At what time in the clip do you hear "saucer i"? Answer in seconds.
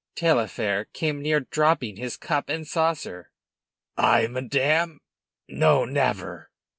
2.67-4.25